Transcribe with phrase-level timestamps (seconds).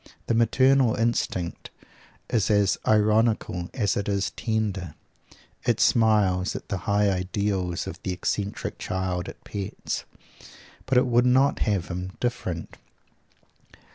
[0.25, 1.69] The maternal instinct
[2.27, 4.95] is as ironical as it is tender.
[5.63, 10.05] It smiles at the high ideals or the eccentric child it pets,
[10.87, 12.77] but it would not have him different.